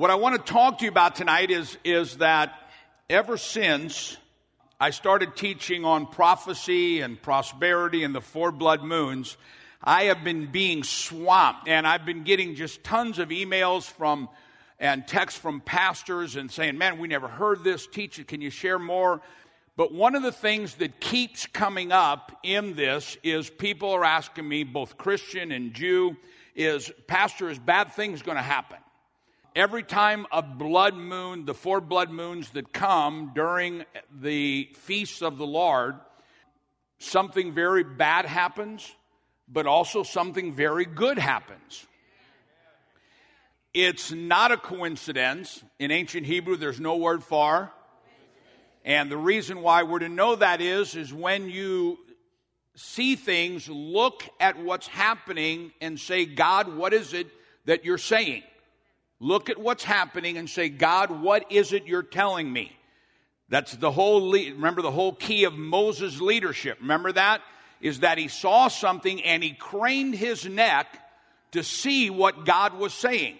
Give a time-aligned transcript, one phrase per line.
[0.00, 2.54] What I want to talk to you about tonight is, is that
[3.10, 4.16] ever since
[4.80, 9.36] I started teaching on prophecy and prosperity and the four blood moons,
[9.84, 14.30] I have been being swamped and I've been getting just tons of emails from
[14.78, 17.86] and texts from pastors and saying, Man, we never heard this.
[17.86, 18.26] Teach it.
[18.26, 19.20] Can you share more?
[19.76, 24.48] But one of the things that keeps coming up in this is people are asking
[24.48, 26.16] me, both Christian and Jew,
[26.56, 28.78] is, Pastor, is bad things going to happen?
[29.60, 35.36] Every time a blood moon, the four blood moons that come during the feasts of
[35.36, 35.96] the Lord,
[36.98, 38.90] something very bad happens,
[39.46, 41.86] but also something very good happens.
[43.74, 45.62] It's not a coincidence.
[45.78, 47.70] In ancient Hebrew, there's no word for.
[48.82, 51.98] And the reason why we're to know that is, is when you
[52.76, 57.26] see things, look at what's happening and say, God, what is it
[57.66, 58.42] that you're saying?
[59.20, 62.74] Look at what's happening and say, God, what is it you're telling me?
[63.50, 66.78] That's the whole, remember the whole key of Moses' leadership.
[66.80, 67.42] Remember that?
[67.82, 70.86] Is that he saw something and he craned his neck
[71.52, 73.36] to see what God was saying.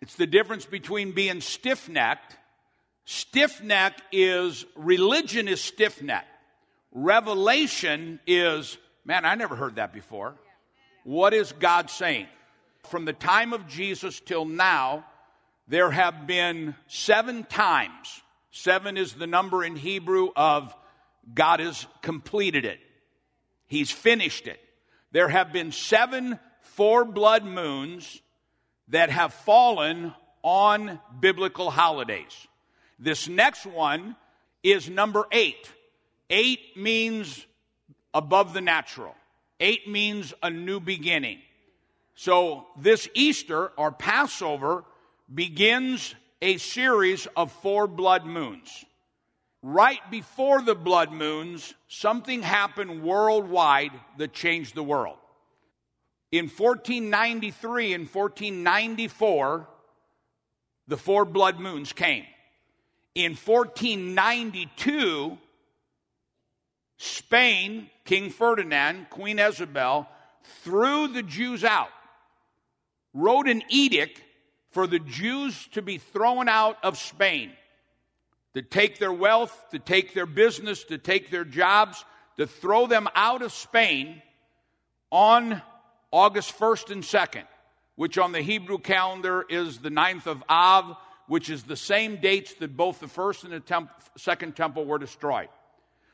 [0.00, 2.36] It's the difference between being stiff necked.
[3.04, 6.28] Stiff neck is, religion is stiff necked.
[6.92, 10.34] Revelation is, man, I never heard that before.
[11.04, 12.26] What is God saying?
[12.88, 15.04] From the time of Jesus till now,
[15.68, 18.22] there have been seven times.
[18.50, 20.74] Seven is the number in Hebrew of
[21.34, 22.78] God has completed it.
[23.66, 24.60] He's finished it.
[25.12, 28.20] There have been seven four blood moons
[28.88, 32.46] that have fallen on biblical holidays.
[32.98, 34.14] This next one
[34.62, 35.70] is number eight.
[36.30, 37.46] Eight means
[38.14, 39.14] above the natural.
[39.58, 41.38] Eight means a new beginning.
[42.16, 44.84] So this Easter or Passover
[45.32, 48.84] begins a series of four blood moons.
[49.62, 55.16] Right before the blood moons, something happened worldwide that changed the world.
[56.32, 59.68] In 1493 and 1494,
[60.88, 62.24] the four blood moons came.
[63.14, 65.38] In 1492,
[66.98, 70.08] Spain, King Ferdinand, Queen Isabel,
[70.62, 71.88] threw the Jews out,
[73.16, 74.22] wrote an edict
[74.70, 77.50] for the Jews to be thrown out of Spain,
[78.54, 82.04] to take their wealth, to take their business, to take their jobs,
[82.36, 84.20] to throw them out of Spain
[85.10, 85.62] on
[86.12, 87.44] August 1st and 2nd,
[87.94, 92.52] which on the Hebrew calendar is the 9th of Av, which is the same dates
[92.54, 95.48] that both the first and the temp- second temple were destroyed.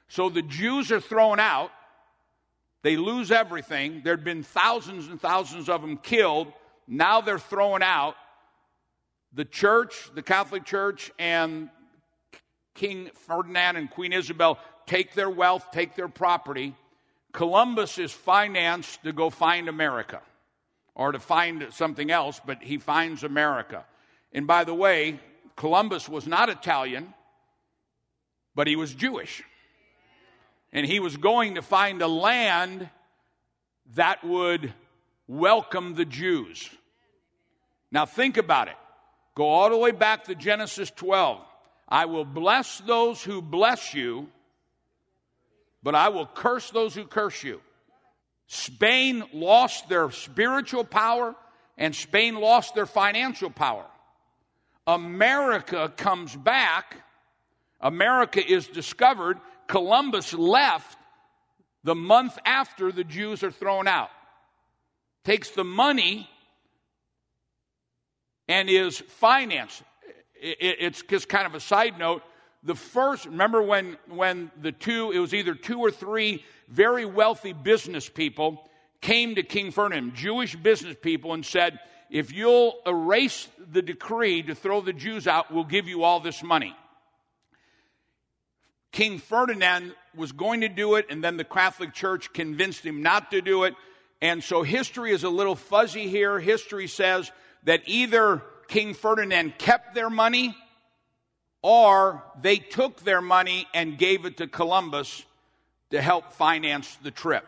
[0.07, 1.73] So the Jews are thrown out.
[2.83, 4.03] They lose everything.
[4.05, 6.53] There'd been thousands and thousands of them killed.
[6.87, 8.17] Now they're throwing out.
[9.33, 11.71] The church, the Catholic Church, and
[12.75, 16.75] King Ferdinand and Queen Isabel take their wealth, take their property.
[17.33, 20.21] Columbus is financed to go find America
[20.95, 23.85] or to find something else, but he finds America.
[24.33, 25.19] And by the way,
[25.57, 27.15] Columbus was not Italian,
[28.55, 29.43] but he was Jewish
[30.73, 32.89] and he was going to find a land
[33.95, 34.73] that would
[35.27, 36.69] welcome the Jews.
[37.91, 38.77] Now, think about it.
[39.35, 41.41] Go all the way back to Genesis 12.
[41.89, 44.29] I will bless those who bless you,
[45.83, 47.61] but I will curse those who curse you.
[48.47, 51.35] Spain lost their spiritual power,
[51.79, 53.87] and Spain lost their financial power.
[54.87, 56.97] America comes back.
[57.81, 60.99] America is discovered Columbus left
[61.85, 64.11] the month after the Jews are thrown out.
[65.25, 66.29] Takes the money
[68.49, 69.83] and is financed.
[70.35, 72.23] It's just kind of a side note.
[72.65, 77.53] The first, remember when, when the two, it was either two or three very wealthy
[77.53, 78.69] business people
[79.01, 81.79] came to King Ferdinand, Jewish business people, and said,
[82.09, 86.43] if you'll erase the decree to throw the Jews out, we'll give you all this
[86.43, 86.77] money.
[88.93, 93.31] King Ferdinand was going to do it, and then the Catholic Church convinced him not
[93.31, 93.75] to do it.
[94.23, 96.39] And so history is a little fuzzy here.
[96.39, 97.31] History says
[97.65, 100.57] that either King Ferdinand kept their money
[101.61, 105.25] or they took their money and gave it to Columbus
[105.91, 107.45] to help finance the trip.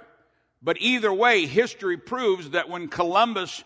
[0.63, 3.63] But either way, history proves that when Columbus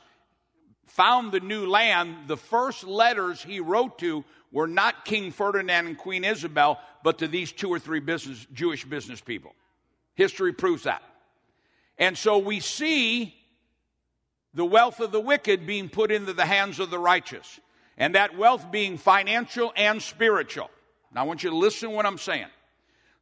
[0.84, 4.22] found the new land, the first letters he wrote to
[4.52, 8.84] were not King Ferdinand and Queen Isabel, but to these two or three business, Jewish
[8.84, 9.54] business people.
[10.14, 11.02] History proves that.
[11.98, 13.34] And so we see
[14.54, 17.60] the wealth of the wicked being put into the hands of the righteous,
[17.96, 20.70] and that wealth being financial and spiritual.
[21.14, 22.46] Now, I want you to listen to what I'm saying.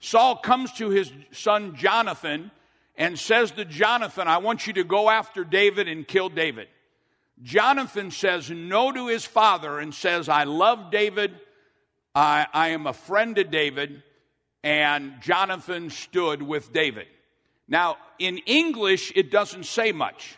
[0.01, 2.51] Saul comes to his son Jonathan
[2.97, 6.69] and says to Jonathan, I want you to go after David and kill David.
[7.43, 11.33] Jonathan says no to his father and says, I love David.
[12.15, 14.03] I, I am a friend to David.
[14.63, 17.07] And Jonathan stood with David.
[17.69, 20.37] Now, in English, it doesn't say much.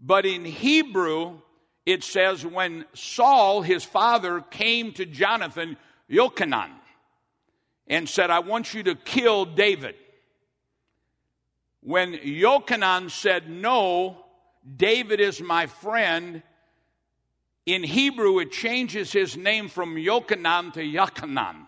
[0.00, 1.38] But in Hebrew,
[1.86, 5.76] it says when Saul, his father, came to Jonathan,
[6.10, 6.70] Yochanan,
[7.86, 9.94] and said, I want you to kill David.
[11.80, 14.24] When Yochanan said, No,
[14.76, 16.42] David is my friend,
[17.66, 21.66] in Hebrew it changes his name from Yochanan to Yachanan.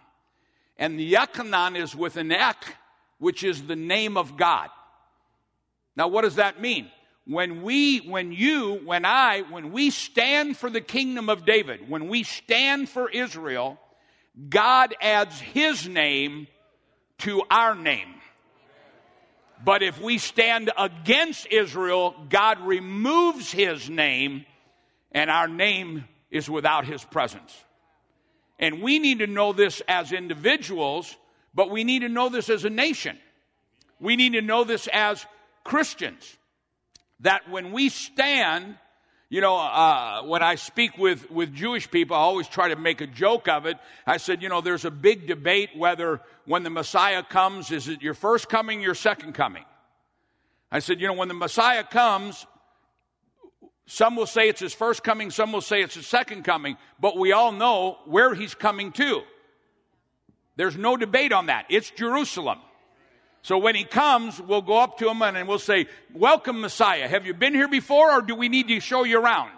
[0.78, 2.76] And Yachanan is with an ek,
[3.18, 4.68] which is the name of God.
[5.96, 6.90] Now, what does that mean?
[7.26, 12.08] When we, when you, when I, when we stand for the kingdom of David, when
[12.08, 13.80] we stand for Israel,
[14.48, 16.46] God adds his name
[17.18, 18.14] to our name.
[19.64, 24.44] But if we stand against Israel, God removes his name,
[25.10, 27.56] and our name is without his presence.
[28.58, 31.16] And we need to know this as individuals,
[31.56, 33.18] but we need to know this as a nation.
[33.98, 35.26] We need to know this as
[35.64, 36.36] Christians.
[37.20, 38.76] That when we stand
[39.28, 43.00] you know, uh, when I speak with, with Jewish people, I always try to make
[43.00, 43.76] a joke of it.
[44.06, 48.02] I said, you know, there's a big debate whether when the Messiah comes, is it
[48.02, 49.64] your first coming, your second coming?
[50.70, 52.46] I said, you know, when the Messiah comes,
[53.86, 57.18] some will say it's his first coming, some will say it's his second coming, but
[57.18, 59.22] we all know where he's coming to.
[60.56, 61.66] There's no debate on that.
[61.68, 62.58] It's Jerusalem.
[63.42, 67.06] So when he comes, we'll go up to him and we'll say, Welcome, Messiah.
[67.06, 69.50] Have you been here before or do we need to show you around?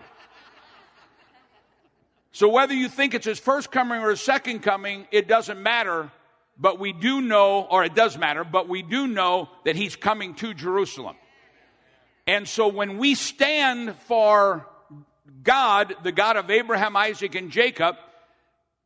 [2.33, 6.11] so whether you think it's his first coming or his second coming, it doesn't matter.
[6.59, 10.35] But we do know, or it does matter, but we do know that he's coming
[10.35, 11.17] to Jerusalem.
[12.27, 14.67] And so when we stand for
[15.43, 17.97] God, the God of Abraham, Isaac, and Jacob,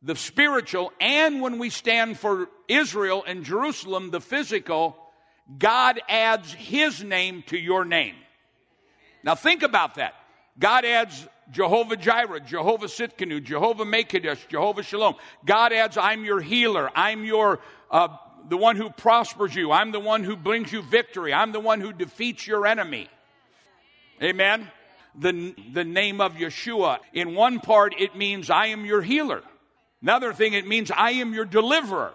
[0.03, 4.97] the spiritual, and when we stand for Israel and Jerusalem, the physical,
[5.57, 8.15] God adds His name to your name.
[9.23, 10.13] Now think about that.
[10.59, 15.15] God adds Jehovah Jireh, Jehovah Tsidkenu, Jehovah Mekadesh, Jehovah Shalom.
[15.45, 16.89] God adds, I'm your healer.
[16.95, 17.59] I'm your,
[17.89, 18.09] uh,
[18.49, 19.71] the one who prospers you.
[19.71, 21.33] I'm the one who brings you victory.
[21.33, 23.09] I'm the one who defeats your enemy.
[24.21, 24.69] Amen.
[25.15, 26.99] The, the name of Yeshua.
[27.13, 29.43] In one part, it means I am your healer.
[30.03, 32.13] Another thing, it means I am your deliverer.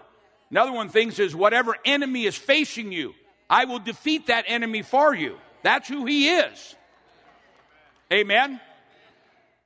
[0.50, 3.14] Another one thing is whatever enemy is facing you,
[3.48, 5.38] I will defeat that enemy for you.
[5.62, 6.76] That's who he is.
[8.12, 8.60] Amen.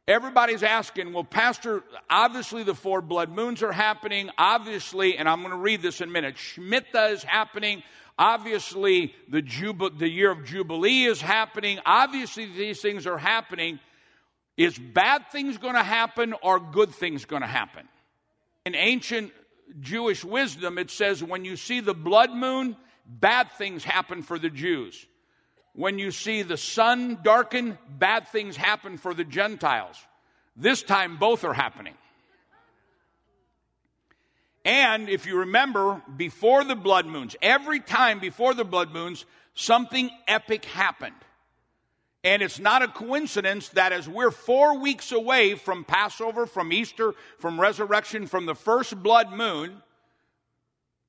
[0.06, 4.30] Everybody's asking, well, Pastor, obviously the four blood moons are happening.
[4.38, 7.82] Obviously, and I'm going to read this in a minute, Shemitah is happening.
[8.18, 9.40] Obviously, the,
[9.96, 11.80] the year of Jubilee is happening.
[11.86, 13.80] Obviously, these things are happening.
[14.56, 17.88] Is bad things going to happen or good things going to happen?
[18.64, 19.32] In ancient
[19.80, 22.76] Jewish wisdom, it says when you see the blood moon,
[23.06, 25.06] bad things happen for the Jews.
[25.74, 29.96] When you see the sun darken, bad things happen for the Gentiles.
[30.54, 31.94] This time, both are happening.
[34.64, 40.10] And if you remember, before the blood moons, every time before the blood moons, something
[40.28, 41.16] epic happened.
[42.24, 47.14] And it's not a coincidence that as we're four weeks away from Passover, from Easter,
[47.38, 49.82] from resurrection, from the first blood moon,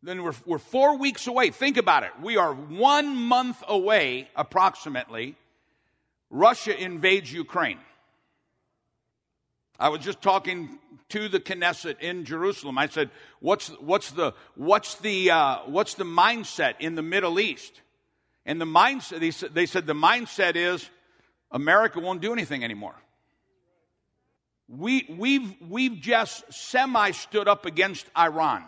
[0.01, 1.51] then we're, we're four weeks away.
[1.51, 2.11] Think about it.
[2.21, 5.35] We are one month away, approximately.
[6.31, 7.79] Russia invades Ukraine.
[9.79, 10.79] I was just talking
[11.09, 12.77] to the Knesset in Jerusalem.
[12.77, 17.81] I said, "What's what's the what's the uh, what's the mindset in the Middle East?"
[18.45, 20.89] And the mindset they, they said the mindset is
[21.53, 22.95] America won't do anything anymore.
[24.67, 28.63] We, we've, we've just semi stood up against Iran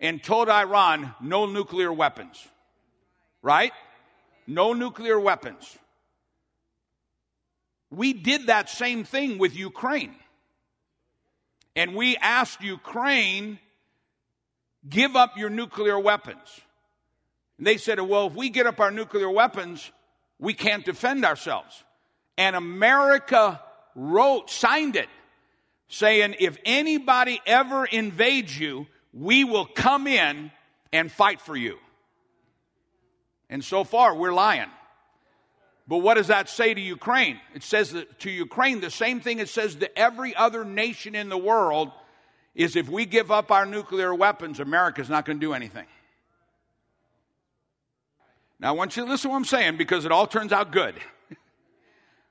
[0.00, 2.48] and told Iran no nuclear weapons.
[3.42, 3.72] Right?
[4.46, 5.78] No nuclear weapons.
[7.90, 10.14] We did that same thing with Ukraine.
[11.76, 13.58] And we asked Ukraine,
[14.88, 16.38] give up your nuclear weapons.
[17.58, 19.90] And they said, well, if we get up our nuclear weapons,
[20.42, 21.84] we can't defend ourselves.
[22.36, 23.62] And America
[23.94, 25.08] wrote, signed it,
[25.86, 30.50] saying, if anybody ever invades you, we will come in
[30.92, 31.78] and fight for you.
[33.48, 34.68] And so far, we're lying.
[35.86, 37.38] But what does that say to Ukraine?
[37.54, 41.38] It says to Ukraine the same thing it says to every other nation in the
[41.38, 41.92] world
[42.56, 45.86] is if we give up our nuclear weapons, America's not going to do anything.
[48.62, 50.70] Now, I want you to listen to what I'm saying because it all turns out
[50.70, 50.94] good.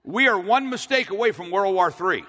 [0.05, 2.23] we are one mistake away from World War III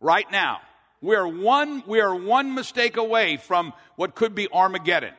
[0.00, 0.58] right now.
[1.00, 5.14] We are one, we are one mistake away from what could be Armageddon.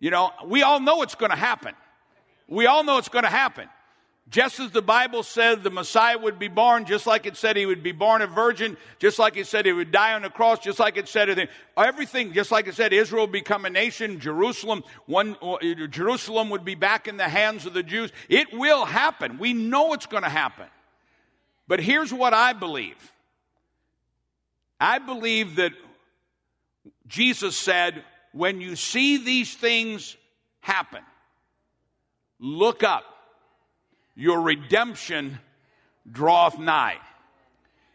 [0.00, 1.72] You know, we all know it's going to happen.
[2.48, 3.68] We all know it's going to happen.
[4.30, 7.64] Just as the Bible said the Messiah would be born, just like it said he
[7.64, 10.58] would be born a virgin, just like it said he would die on the cross,
[10.58, 14.84] just like it said everything, just like it said Israel would become a nation, Jerusalem,
[15.06, 15.56] one, uh,
[15.88, 18.12] Jerusalem would be back in the hands of the Jews.
[18.28, 19.38] It will happen.
[19.38, 20.66] We know it's going to happen.
[21.66, 23.12] But here's what I believe.
[24.78, 25.72] I believe that
[27.06, 30.18] Jesus said, when you see these things
[30.60, 31.02] happen,
[32.38, 33.04] look up.
[34.18, 35.38] Your redemption
[36.10, 36.96] draweth nigh.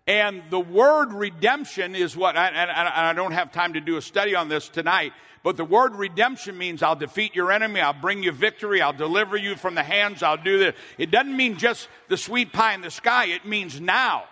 [0.07, 4.33] And the word redemption is what, and I don't have time to do a study
[4.33, 5.11] on this tonight,
[5.43, 9.35] but the word redemption means I'll defeat your enemy, I'll bring you victory, I'll deliver
[9.35, 10.75] you from the hands, I'll do this.
[10.97, 14.23] It doesn't mean just the sweet pie in the sky, it means now.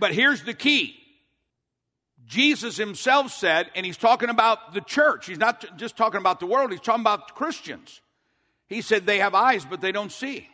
[0.00, 0.96] But here's the key
[2.26, 5.26] Jesus himself said, and he's talking about the church.
[5.26, 8.00] He's not just talking about the world, he's talking about Christians.
[8.66, 10.48] He said, They have eyes, but they don't see.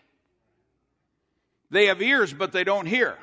[1.70, 3.16] They have ears, but they don't hear.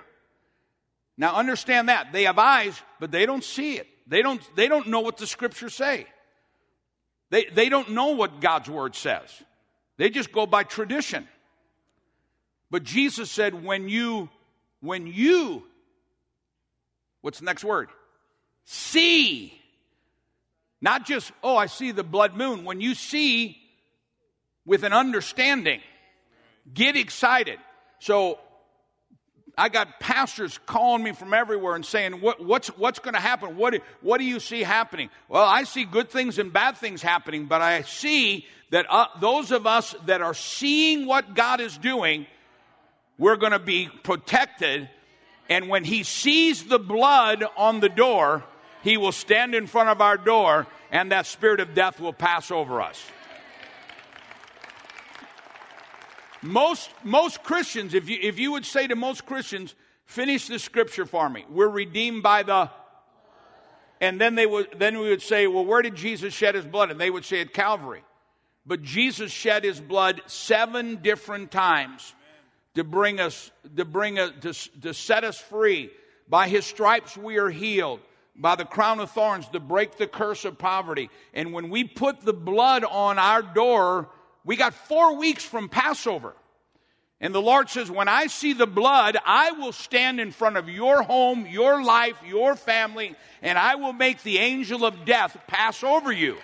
[1.17, 2.11] Now understand that.
[2.11, 3.87] They have eyes, but they don't see it.
[4.07, 6.07] They don't, they don't know what the scriptures say.
[7.29, 9.29] They, they don't know what God's word says.
[9.97, 11.27] They just go by tradition.
[12.69, 14.29] But Jesus said, when you,
[14.81, 15.63] when you,
[17.21, 17.89] what's the next word?
[18.65, 19.59] see.
[20.81, 22.65] Not just, oh, I see the blood moon.
[22.65, 23.57] When you see
[24.65, 25.81] with an understanding,
[26.73, 27.59] get excited.
[28.03, 28.37] So
[29.57, 33.55] I got pastors calling me from everywhere and saying, what, what's, what's going to happen?
[33.55, 35.09] What, what do you see happening?
[35.29, 39.51] Well, I see good things and bad things happening, but I see that uh, those
[39.51, 42.25] of us that are seeing what God is doing,
[43.17, 44.89] we're going to be protected.
[45.47, 48.43] And when He sees the blood on the door,
[48.83, 52.51] he will stand in front of our door and that spirit of death will pass
[52.51, 53.01] over us.
[56.43, 59.73] Most, most Christians, if you, if you would say to most Christians,
[60.05, 61.45] finish the scripture for me.
[61.49, 62.69] We're redeemed by the
[64.01, 66.91] and then they would then we would say, well, where did Jesus shed his blood?
[66.91, 68.03] And they would say at Calvary.
[68.65, 72.13] But Jesus shed his blood seven different times
[72.75, 75.89] to bring us, to bring us, to, to set us free.
[76.27, 78.01] By his stripes we are healed
[78.35, 81.09] by the crown of thorns to break the curse of poverty.
[81.33, 84.09] And when we put the blood on our door,
[84.45, 86.33] we got four weeks from Passover.
[87.21, 90.67] And the Lord says, When I see the blood, I will stand in front of
[90.67, 95.83] your home, your life, your family, and I will make the angel of death pass
[95.83, 96.37] over you.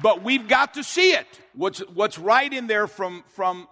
[0.00, 1.26] But we've got to see it.
[1.54, 3.66] What's, what's right in there from, from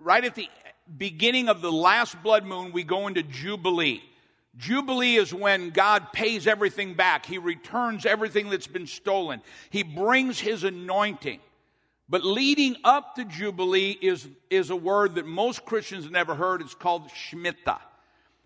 [0.00, 0.48] right at the
[0.96, 4.02] beginning of the last blood moon, we go into Jubilee.
[4.56, 7.26] Jubilee is when God pays everything back.
[7.26, 9.42] He returns everything that's been stolen.
[9.70, 11.40] He brings His anointing.
[12.08, 16.62] But leading up to Jubilee is, is a word that most Christians never heard.
[16.62, 17.80] It's called Shemitah.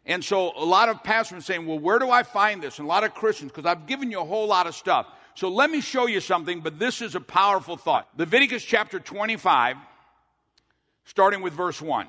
[0.04, 2.78] And so a lot of pastors are saying, well, where do I find this?
[2.78, 5.06] And a lot of Christians, because I've given you a whole lot of stuff.
[5.34, 8.08] So let me show you something, but this is a powerful thought.
[8.18, 9.76] Leviticus chapter 25,
[11.04, 12.08] starting with verse 1.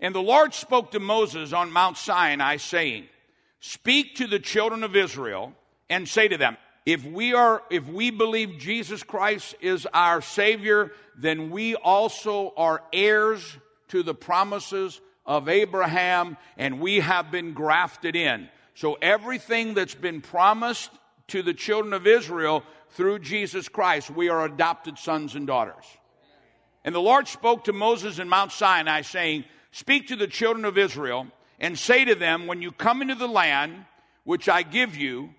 [0.00, 3.08] And the Lord spoke to Moses on Mount Sinai, saying,
[3.58, 5.52] Speak to the children of Israel
[5.90, 6.56] and say to them,
[6.88, 12.82] if we are if we believe Jesus Christ is our savior, then we also are
[12.94, 18.48] heirs to the promises of Abraham and we have been grafted in.
[18.74, 20.90] So everything that's been promised
[21.26, 25.84] to the children of Israel through Jesus Christ, we are adopted sons and daughters.
[26.86, 30.78] And the Lord spoke to Moses in Mount Sinai saying, Speak to the children of
[30.78, 31.26] Israel
[31.60, 33.84] and say to them, When you come into the land
[34.24, 35.34] which I give you,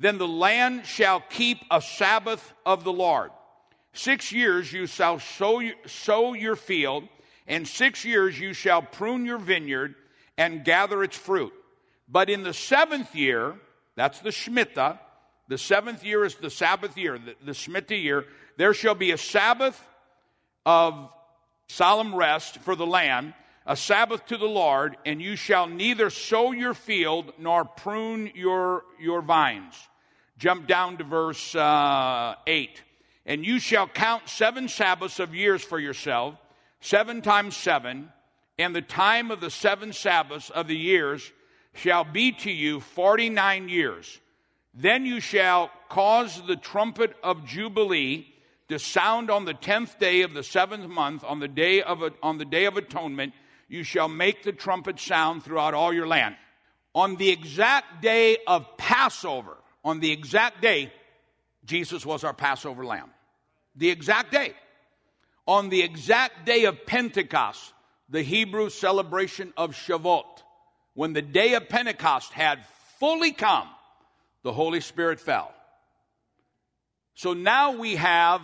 [0.00, 3.30] then the land shall keep a Sabbath of the Lord.
[3.92, 7.04] Six years you shall sow, sow your field,
[7.46, 9.94] and six years you shall prune your vineyard
[10.38, 11.52] and gather its fruit.
[12.08, 13.54] But in the seventh year,
[13.94, 14.98] that's the Shemitah,
[15.48, 18.24] the seventh year is the Sabbath year, the, the Shemitah year,
[18.56, 19.78] there shall be a Sabbath
[20.64, 21.10] of
[21.68, 23.34] solemn rest for the land
[23.66, 28.84] a Sabbath to the Lord, and you shall neither sow your field nor prune your,
[28.98, 29.74] your vines.
[30.40, 32.82] Jump down to verse uh, 8.
[33.26, 36.34] And you shall count seven Sabbaths of years for yourself,
[36.80, 38.08] seven times seven,
[38.58, 41.30] and the time of the seven Sabbaths of the years
[41.74, 44.18] shall be to you forty nine years.
[44.72, 48.26] Then you shall cause the trumpet of Jubilee
[48.68, 52.38] to sound on the tenth day of the seventh month, on the day of, on
[52.38, 53.34] the day of atonement.
[53.68, 56.36] You shall make the trumpet sound throughout all your land.
[56.94, 60.92] On the exact day of Passover, on the exact day,
[61.64, 63.10] Jesus was our Passover lamb.
[63.76, 64.54] The exact day.
[65.46, 67.72] On the exact day of Pentecost,
[68.08, 70.24] the Hebrew celebration of Shavuot,
[70.94, 72.64] when the day of Pentecost had
[72.98, 73.68] fully come,
[74.42, 75.52] the Holy Spirit fell.
[77.14, 78.42] So now we have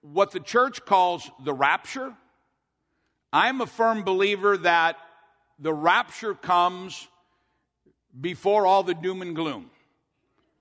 [0.00, 2.14] what the church calls the rapture.
[3.32, 4.96] I'm a firm believer that
[5.58, 7.06] the rapture comes
[8.18, 9.70] before all the doom and gloom.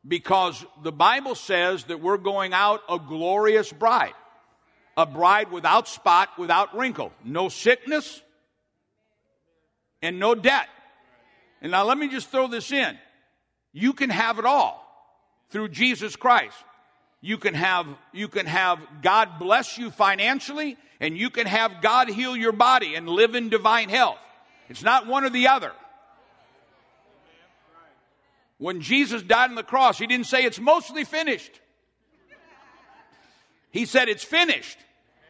[0.07, 4.13] Because the Bible says that we're going out a glorious bride,
[4.97, 8.21] a bride without spot, without wrinkle, no sickness,
[10.01, 10.67] and no debt.
[11.61, 12.97] And now let me just throw this in.
[13.73, 14.83] You can have it all
[15.51, 16.57] through Jesus Christ.
[17.21, 22.09] You can have, you can have God bless you financially, and you can have God
[22.09, 24.17] heal your body and live in divine health.
[24.69, 25.71] It's not one or the other.
[28.61, 31.59] When Jesus died on the cross, he didn't say it's mostly finished.
[33.71, 34.77] He said it's finished.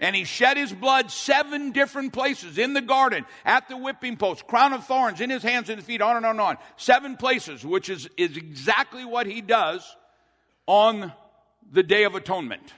[0.01, 4.47] And he shed his blood seven different places in the garden, at the whipping post,
[4.47, 6.57] crown of thorns, in his hands and his feet, on and on and on.
[6.75, 9.95] Seven places, which is, is exactly what he does
[10.67, 11.13] on
[11.71, 12.73] the Day of Atonement.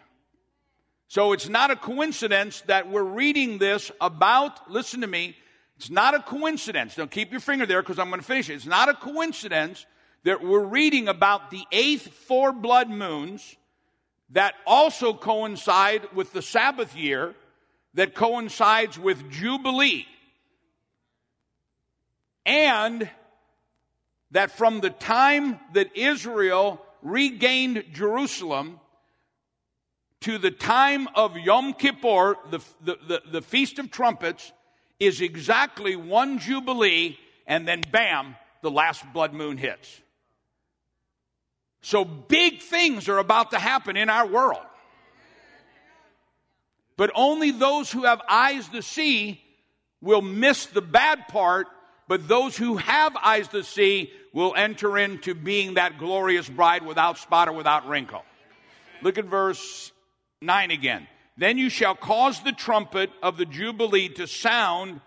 [1.07, 5.35] So it's not a coincidence that we're reading this about, listen to me,
[5.77, 6.95] it's not a coincidence.
[6.95, 8.53] Now keep your finger there because I'm going to finish it.
[8.53, 9.87] It's not a coincidence
[10.23, 13.57] that we're reading about the eighth four blood moons
[14.29, 17.35] that also coincide with the Sabbath year,
[17.93, 20.07] that coincides with Jubilee.
[22.45, 23.09] And
[24.31, 28.79] that from the time that Israel regained Jerusalem
[30.21, 34.51] to the time of Yom Kippur, the, the, the, the Feast of Trumpets,
[34.99, 40.01] is exactly one Jubilee, and then bam, the last blood moon hits.
[41.83, 44.63] So big things are about to happen in our world.
[46.95, 49.41] But only those who have eyes to see
[50.01, 51.67] will miss the bad part,
[52.07, 57.17] but those who have eyes to see will enter into being that glorious bride without
[57.17, 58.23] spot or without wrinkle.
[59.01, 59.91] Look at verse
[60.41, 61.05] 9 again.
[61.35, 65.01] Then you shall cause the trumpet of the Jubilee to sound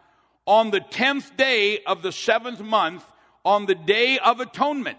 [0.44, 3.04] on the tenth day of the seventh month,
[3.46, 4.98] on the day of atonement.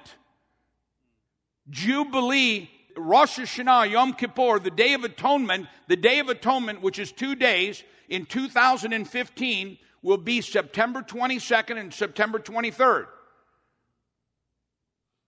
[1.70, 7.12] Jubilee, Rosh Hashanah, Yom Kippur, the Day of Atonement, the Day of Atonement, which is
[7.12, 13.08] two days in 2015, will be September 22nd and September 23rd.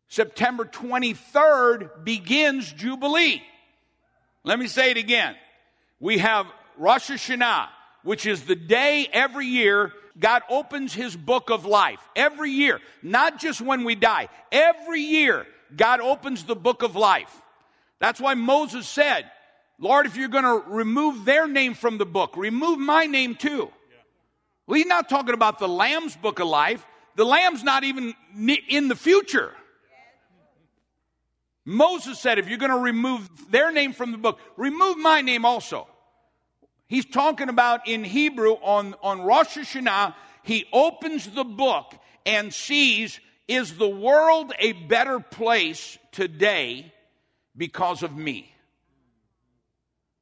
[0.07, 3.43] September 23rd begins Jubilee.
[4.43, 5.35] Let me say it again.
[5.99, 6.47] We have
[6.77, 7.67] Rosh Hashanah,
[8.03, 11.99] which is the day every year God opens his book of life.
[12.15, 12.79] Every year.
[13.03, 14.29] Not just when we die.
[14.51, 17.41] Every year God opens the book of life.
[17.99, 19.29] That's why Moses said,
[19.79, 23.69] Lord, if you're going to remove their name from the book, remove my name too.
[24.67, 26.85] Well, he's not talking about the Lamb's book of life.
[27.15, 28.13] The Lamb's not even
[28.67, 29.53] in the future.
[31.65, 35.45] Moses said, if you're going to remove their name from the book, remove my name
[35.45, 35.87] also.
[36.87, 41.93] He's talking about in Hebrew on, on Rosh Hashanah, he opens the book
[42.25, 46.93] and sees is the world a better place today
[47.57, 48.53] because of me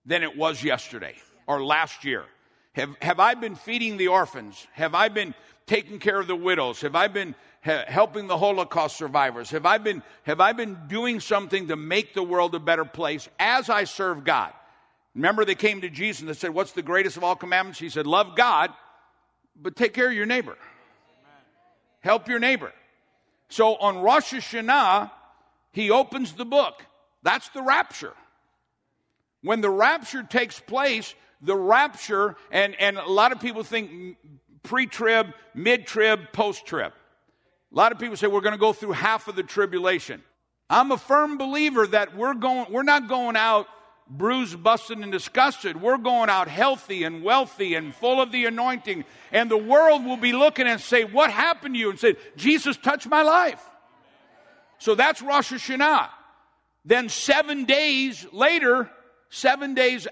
[0.05, 2.23] than it was yesterday or last year?
[2.73, 4.65] Have, have I been feeding the orphans?
[4.71, 5.33] Have I been
[5.65, 6.79] taking care of the widows?
[6.81, 9.49] Have I been helping the Holocaust survivors?
[9.49, 13.27] Have I been, have I been doing something to make the world a better place
[13.37, 14.53] as I serve God?
[15.15, 17.79] Remember, they came to Jesus and they said, What's the greatest of all commandments?
[17.79, 18.71] He said, Love God,
[19.59, 20.55] but take care of your neighbor.
[21.99, 22.71] Help your neighbor.
[23.49, 25.11] So on Rosh Hashanah,
[25.71, 26.85] he opens the book.
[27.23, 28.13] That's the rapture.
[29.41, 34.17] When the rapture takes place, the rapture, and, and a lot of people think
[34.63, 36.91] pre trib, mid trib, post trib.
[37.71, 40.23] A lot of people say we're going to go through half of the tribulation.
[40.69, 43.67] I'm a firm believer that we're going, we're not going out
[44.09, 45.81] bruised, busted, and disgusted.
[45.81, 49.05] We're going out healthy and wealthy and full of the anointing.
[49.31, 51.89] And the world will be looking and say, What happened to you?
[51.89, 53.63] And say, Jesus touched my life.
[54.79, 56.09] So that's Rosh Hashanah.
[56.85, 58.89] Then seven days later,
[59.29, 60.07] seven days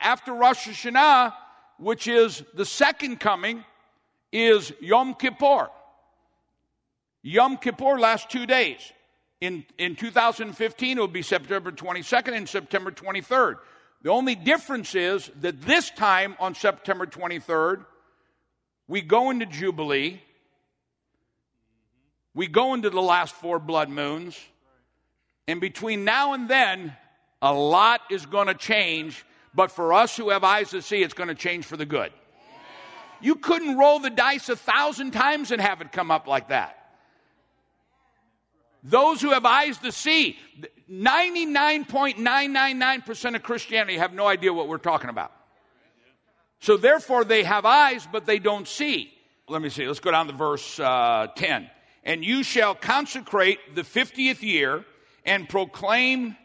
[0.00, 1.34] after Rosh Hashanah,
[1.78, 3.64] which is the second coming,
[4.32, 5.68] is Yom Kippur.
[7.22, 8.78] Yom Kippur lasts two days.
[9.40, 13.56] In, in 2015, it will be September 22nd and September 23rd.
[14.02, 17.86] The only difference is that this time on September 23rd,
[18.86, 20.20] we go into Jubilee,
[22.34, 24.38] we go into the last four blood moons,
[25.48, 26.94] and between now and then,
[27.40, 29.24] a lot is going to change,
[29.54, 32.12] but for us who have eyes to see, it's going to change for the good.
[33.22, 36.79] You couldn't roll the dice a thousand times and have it come up like that.
[38.82, 40.38] Those who have eyes to see,
[40.90, 45.32] 99.999% of Christianity have no idea what we're talking about.
[46.60, 49.12] So therefore, they have eyes, but they don't see.
[49.48, 49.86] Let me see.
[49.86, 51.70] Let's go down to verse uh, 10.
[52.04, 54.84] And you shall consecrate the 50th year
[55.24, 56.36] and proclaim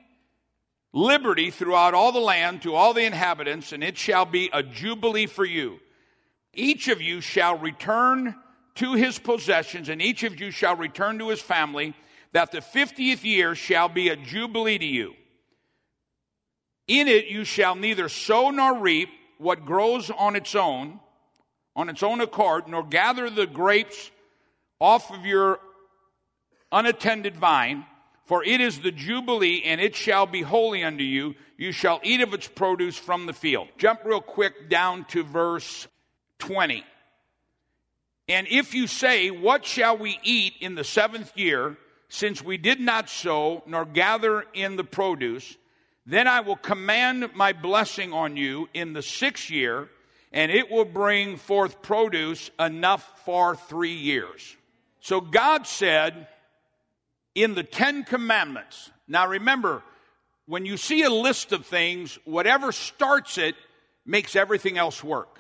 [0.93, 5.26] liberty throughout all the land to all the inhabitants, and it shall be a jubilee
[5.26, 5.80] for you.
[6.54, 8.36] Each of you shall return
[8.76, 11.93] to his possessions, and each of you shall return to his family,
[12.36, 15.13] that the 50th year shall be a jubilee to you.
[16.86, 21.00] In it you shall neither sow nor reap what grows on its own,
[21.78, 24.12] on its own accord, nor gather the grapes
[24.82, 25.62] off of your
[26.74, 27.86] unattended vine,
[28.26, 31.36] for it is the Jubilee, and it shall be holy unto you.
[31.56, 33.69] You shall eat of its produce from the field.
[33.78, 35.88] Jump real quick down to verse
[36.39, 36.84] 20.
[38.28, 41.78] And if you say, What shall we eat in the seventh year,
[42.15, 45.58] since we did not sow nor gather in the produce,
[46.06, 49.89] then I will command my blessing on you in the sixth year,
[50.32, 54.56] and it will bring forth produce enough for three years.
[55.01, 56.28] So God said,
[57.36, 58.89] in the Ten Commandments.
[59.08, 59.84] Now remember,
[60.45, 63.56] when you see a list of things, whatever starts it
[64.06, 65.38] makes everything else work.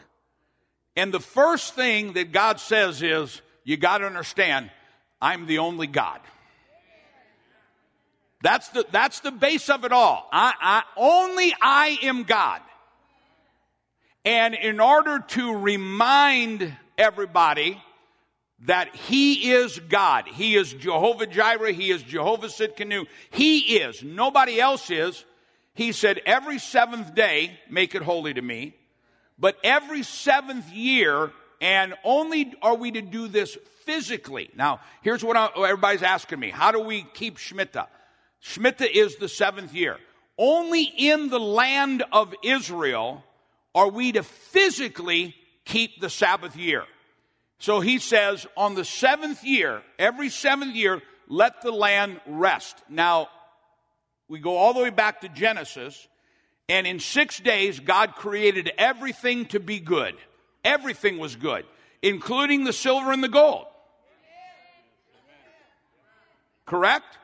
[0.97, 4.71] And the first thing that God says is, you got to understand,
[5.21, 6.19] I'm the only God.
[8.45, 10.29] That's the, that's the base of it all.
[10.31, 12.61] I, I, only I am God.
[14.23, 17.81] And in order to remind everybody
[18.67, 20.27] that He is God.
[20.27, 21.71] He is Jehovah Jireh.
[21.71, 23.07] He is Jehovah Tsidkenu.
[23.31, 24.03] He is.
[24.03, 25.25] Nobody else is.
[25.73, 28.75] He said, every seventh day, make it holy to me.
[29.39, 31.31] But every seventh year,
[31.61, 34.51] and only are we to do this physically.
[34.55, 36.51] Now, here's what I, everybody's asking me.
[36.51, 37.87] How do we keep Shemitah?
[38.43, 39.97] Shemitah is the seventh year.
[40.37, 43.23] Only in the land of Israel
[43.73, 46.83] are we to physically keep the Sabbath year.
[47.59, 52.77] So he says, on the seventh year, every seventh year, let the land rest.
[52.89, 53.29] Now,
[54.27, 56.07] we go all the way back to Genesis,
[56.67, 60.15] and in six days, God created everything to be good.
[60.63, 61.65] Everything was good,
[62.01, 63.65] including the silver and the gold.
[66.65, 67.17] Correct?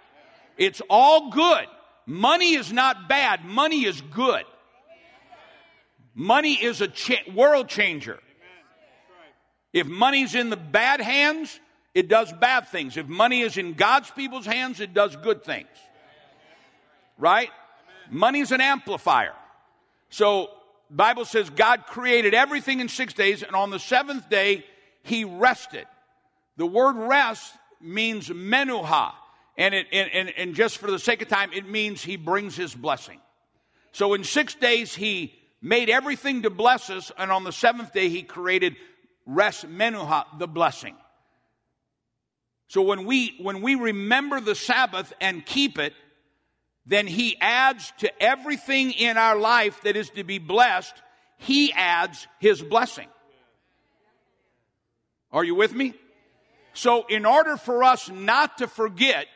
[0.62, 1.66] It's all good.
[2.06, 4.44] Money is not bad, money is good.
[6.14, 8.20] Money is a cha- world changer.
[9.74, 11.60] If money's in the bad hands,
[11.96, 12.96] it does bad things.
[12.96, 15.68] If money is in God's people's hands, it does good things.
[17.18, 17.50] Right?
[18.12, 19.34] Money's an amplifier.
[20.12, 20.52] So,
[20.92, 24.64] Bible says God created everything in 6 days and on the 7th day
[25.02, 25.88] he rested.
[26.58, 29.14] The word rest means menuha.
[29.58, 32.74] And, it, and, and just for the sake of time, it means he brings his
[32.74, 33.20] blessing.
[33.92, 38.10] So in six days, he made everything to bless us, and on the seventh day,
[38.10, 38.76] he created
[39.26, 40.96] res menuha, the blessing.
[42.68, 45.94] So when we, when we remember the Sabbath and keep it,
[46.86, 50.94] then he adds to everything in our life that is to be blessed,
[51.38, 53.08] he adds his blessing.
[55.32, 55.94] Are you with me?
[56.74, 59.28] So, in order for us not to forget,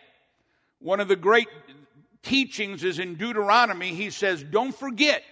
[0.85, 1.47] one of the great
[2.23, 3.93] teachings is in Deuteronomy.
[3.93, 5.23] He says, Don't forget.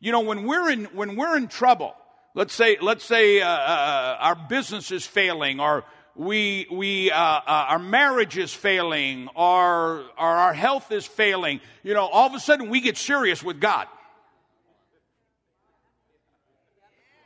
[0.00, 1.94] You know, when we're in, when we're in trouble,
[2.38, 5.82] Let's say, let's say uh, uh, our business is failing, or
[6.14, 11.60] we, we, uh, uh, our marriage is failing, or, or our health is failing.
[11.82, 13.88] You know, all of a sudden we get serious with God.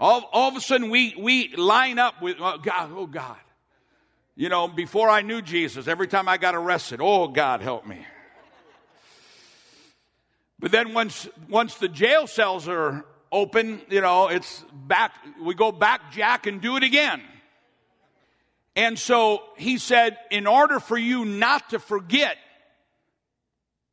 [0.00, 3.36] All, all of a sudden we, we line up with oh God, oh God.
[4.34, 8.06] You know, before I knew Jesus, every time I got arrested, oh God, help me.
[10.58, 15.72] But then once, once the jail cells are open, you know, it's back, we go
[15.72, 17.20] back, Jack, and do it again.
[18.74, 22.36] And so he said, in order for you not to forget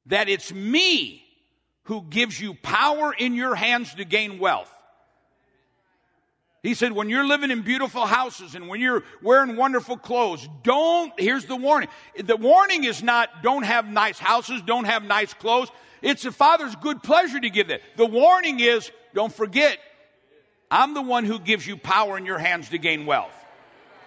[0.05, 1.23] that it's me
[1.83, 4.73] who gives you power in your hands to gain wealth.
[6.61, 11.17] He said, when you're living in beautiful houses and when you're wearing wonderful clothes, don't,
[11.17, 11.87] here's the warning.
[12.21, 15.69] The warning is not don't have nice houses, don't have nice clothes.
[16.01, 17.81] It's the Father's good pleasure to give that.
[17.95, 19.79] The warning is don't forget,
[20.69, 23.33] I'm the one who gives you power in your hands to gain wealth.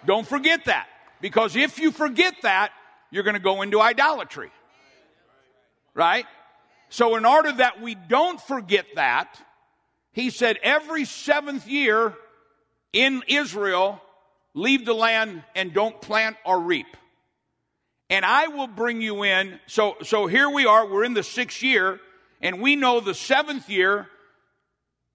[0.05, 0.89] Don't forget that.
[1.21, 2.73] Because if you forget that,
[3.11, 4.51] you're going to go into idolatry.
[5.95, 6.27] Right?
[6.89, 9.39] So, in order that we don't forget that,
[10.13, 12.15] he said every seventh year
[12.93, 14.01] in Israel,
[14.55, 16.87] leave the land and don't plant or reap.
[18.11, 19.59] And I will bring you in.
[19.67, 21.99] So, so here we are, we're in the sixth year,
[22.41, 24.09] and we know the seventh year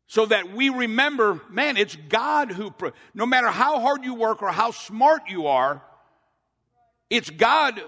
[0.07, 2.73] so that we remember, man, it's God who,
[3.13, 5.83] no matter how hard you work or how smart you are,
[7.09, 7.81] it's God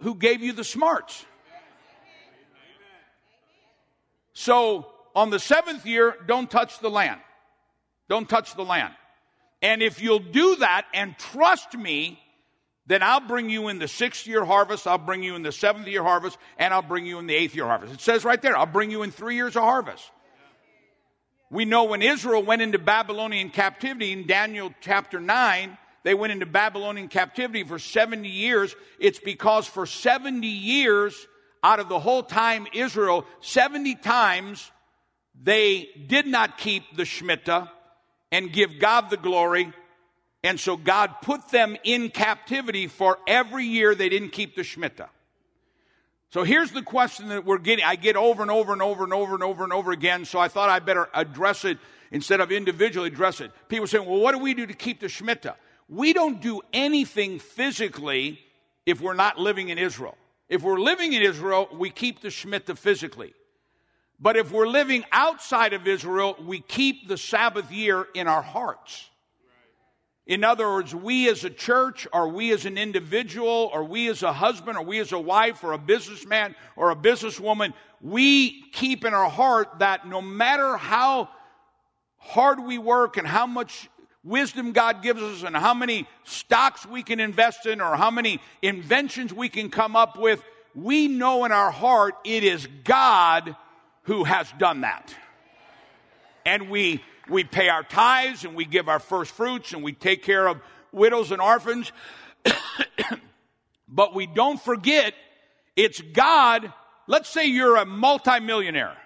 [0.00, 1.24] who gave you the smarts.
[4.32, 7.20] So on the seventh year, don't touch the land.
[8.08, 8.94] Don't touch the land.
[9.62, 12.18] And if you'll do that and trust me,
[12.86, 15.86] then I'll bring you in the sixth year harvest, I'll bring you in the seventh
[15.86, 17.94] year harvest, and I'll bring you in the eighth year harvest.
[17.94, 20.10] It says right there, I'll bring you in three years of harvest.
[21.50, 26.46] We know when Israel went into Babylonian captivity in Daniel chapter 9, they went into
[26.46, 28.74] Babylonian captivity for 70 years.
[28.98, 31.26] It's because for 70 years,
[31.62, 34.70] out of the whole time Israel, 70 times
[35.40, 37.68] they did not keep the Shemitah
[38.32, 39.72] and give God the glory.
[40.42, 45.08] And so God put them in captivity for every year they didn't keep the Shemitah.
[46.30, 47.84] So here's the question that we're getting.
[47.84, 50.24] I get over and over and over and over and over and over again.
[50.24, 51.78] So I thought I better address it
[52.12, 53.50] instead of individually address it.
[53.68, 55.56] People saying, well, what do we do to keep the Shemitah?
[55.88, 58.38] We don't do anything physically
[58.86, 60.16] if we're not living in Israel.
[60.48, 63.34] If we're living in Israel, we keep the Shemitah physically.
[64.20, 69.08] But if we're living outside of Israel, we keep the Sabbath year in our hearts.
[70.26, 74.22] In other words, we as a church, or we as an individual, or we as
[74.22, 79.04] a husband, or we as a wife, or a businessman, or a businesswoman, we keep
[79.04, 81.30] in our heart that no matter how
[82.18, 83.88] hard we work and how much
[84.22, 88.40] wisdom God gives us and how many stocks we can invest in or how many
[88.60, 90.42] inventions we can come up with,
[90.74, 93.56] we know in our heart it is God
[94.02, 95.14] who has done that.
[96.44, 100.22] And we, we pay our tithes and we give our first fruits and we take
[100.22, 100.60] care of
[100.92, 101.92] widows and orphans.
[103.88, 105.14] but we don't forget
[105.76, 106.72] it's God.
[107.06, 108.96] Let's say you're a multimillionaire.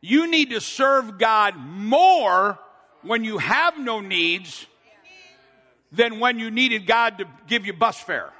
[0.00, 2.58] You need to serve God more
[3.02, 4.66] when you have no needs
[5.92, 8.32] than when you needed God to give you bus fare.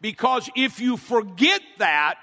[0.00, 2.16] Because if you forget that,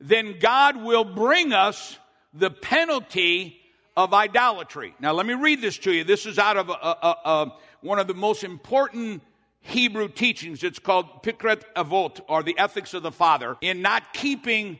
[0.00, 1.98] then God will bring us
[2.32, 3.58] the penalty
[3.96, 4.94] of idolatry.
[5.00, 6.04] Now, let me read this to you.
[6.04, 9.22] This is out of a, a, a, one of the most important
[9.60, 10.62] Hebrew teachings.
[10.62, 14.78] It's called Pirkei Avot, or the ethics of the father, in not keeping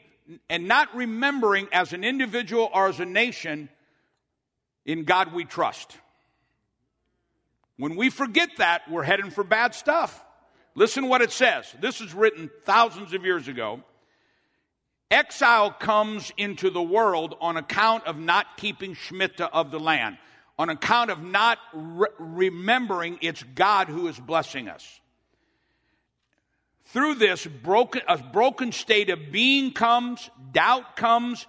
[0.49, 3.69] and not remembering as an individual or as a nation,
[4.85, 5.97] in God we trust.
[7.77, 10.25] When we forget that, we're heading for bad stuff.
[10.79, 11.75] Listen what it says.
[11.81, 13.83] This is written thousands of years ago.
[15.11, 20.19] Exile comes into the world on account of not keeping Shemitah of the land,
[20.57, 25.01] on account of not re- remembering it's God who is blessing us.
[26.85, 31.49] Through this, broken, a broken state of being comes, doubt comes,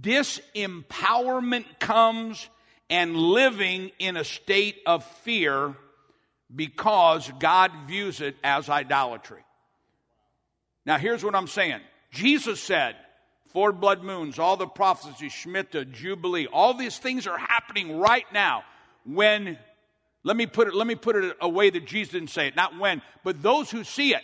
[0.00, 2.48] disempowerment comes,
[2.88, 5.74] and living in a state of fear
[6.54, 9.42] because God views it as idolatry.
[10.84, 12.96] Now, here's what I'm saying Jesus said,
[13.52, 18.64] four blood moons, all the prophecies, Shemitah, Jubilee, all these things are happening right now.
[19.04, 19.58] When,
[20.22, 22.56] let me put it, let me put it a way that Jesus didn't say it,
[22.56, 24.22] not when, but those who see it.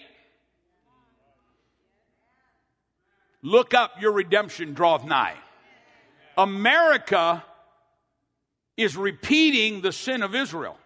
[3.42, 5.36] Look up, your redemption draweth nigh.
[6.36, 7.44] America
[8.76, 10.76] is repeating the sin of Israel.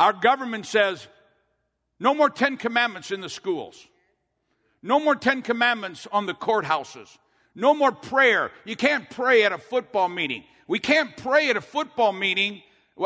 [0.00, 1.06] Our government says
[2.00, 3.86] no more Ten Commandments in the schools,
[4.82, 7.18] no more Ten Commandments on the courthouses,
[7.54, 8.50] no more prayer.
[8.64, 10.44] You can't pray at a football meeting.
[10.66, 12.62] We can't pray at a football meeting,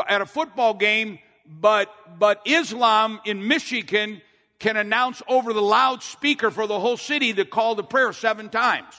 [0.07, 4.21] at a football game, but, but Islam in Michigan
[4.59, 8.95] can announce over the loudspeaker for the whole city the call to prayer seven times.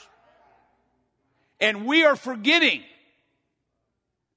[1.61, 2.83] And we are forgetting.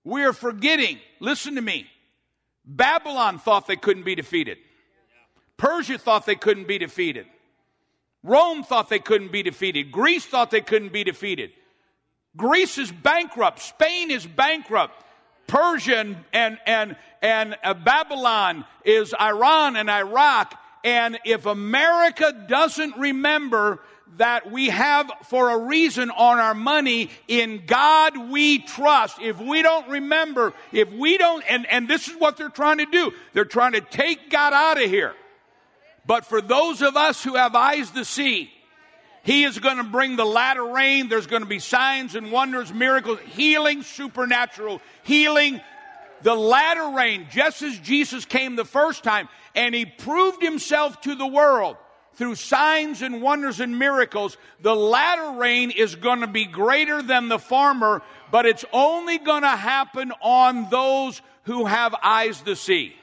[0.05, 0.99] We are forgetting.
[1.19, 1.87] Listen to me.
[2.65, 4.57] Babylon thought they couldn't be defeated.
[5.57, 7.25] Persia thought they couldn't be defeated.
[8.23, 9.91] Rome thought they couldn't be defeated.
[9.91, 11.51] Greece thought they couldn't be defeated.
[12.35, 13.59] Greece is bankrupt.
[13.59, 15.03] Spain is bankrupt.
[15.47, 20.53] Persia and, and, and, and uh, Babylon is Iran and Iraq.
[20.83, 23.79] And if America doesn't remember
[24.17, 29.19] that we have for a reason on our money in God we trust.
[29.21, 32.85] If we don't remember, if we don't, and, and this is what they're trying to
[32.85, 33.11] do.
[33.33, 35.13] They're trying to take God out of here.
[36.05, 38.51] But for those of us who have eyes to see,
[39.23, 41.07] he is going to bring the latter rain.
[41.07, 45.61] There's going to be signs and wonders, miracles, healing, supernatural healing.
[46.21, 51.15] The latter rain, just as Jesus came the first time, and he proved himself to
[51.15, 51.77] the world
[52.15, 57.29] through signs and wonders and miracles, the latter rain is going to be greater than
[57.29, 62.95] the former, but it's only going to happen on those who have eyes to see.